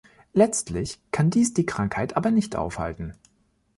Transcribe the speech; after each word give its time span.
Letztlich 0.33 0.99
kann 1.11 1.29
dies 1.29 1.53
die 1.53 1.67
Krankheit 1.67 2.17
aber 2.17 2.31
nicht 2.31 2.55
aufhalten. 2.55 3.13